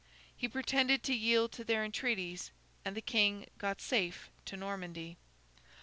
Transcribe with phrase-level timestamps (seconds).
[0.35, 2.49] He pretended to yield to their entreaties,
[2.83, 5.15] and the King got safe to Normandy.